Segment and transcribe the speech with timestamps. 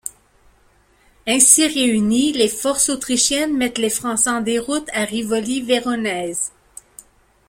[1.27, 6.51] Ainsi réunies, les forces autrichiennes mettent les Français en déroute à Rivoli Veronese.